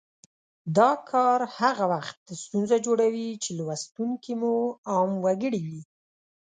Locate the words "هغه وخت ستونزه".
1.57-2.77